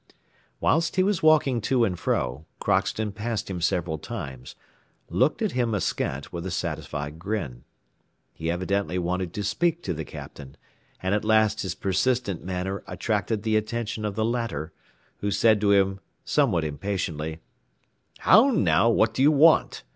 Whilst 0.59 0.95
he 0.95 1.03
was 1.03 1.21
walking 1.21 1.61
to 1.61 1.83
and 1.85 1.93
fro, 1.99 2.47
Crockston 2.59 3.11
passed 3.13 3.51
him 3.51 3.61
several 3.61 3.99
times, 3.99 4.55
looking 5.11 5.45
at 5.45 5.51
him 5.51 5.75
askant 5.75 6.33
with 6.33 6.43
a 6.47 6.49
satisfied 6.49 7.19
grin. 7.19 7.65
He 8.33 8.49
evidently 8.49 8.97
wanted 8.97 9.31
to 9.35 9.43
speak 9.43 9.83
to 9.83 9.93
the 9.93 10.03
Captain, 10.03 10.57
and 11.03 11.13
at 11.13 11.23
last 11.23 11.61
his 11.61 11.75
persistent 11.75 12.43
manner 12.43 12.83
attracted 12.87 13.43
the 13.43 13.55
attention 13.55 14.03
of 14.03 14.15
the 14.15 14.25
latter, 14.25 14.73
who 15.17 15.29
said 15.29 15.61
to 15.61 15.71
him, 15.71 15.99
somewhat 16.25 16.63
impatiently: 16.65 17.39
"How 18.21 18.49
now, 18.49 18.89
what 18.89 19.13
do 19.13 19.21
you 19.21 19.31
want? 19.31 19.83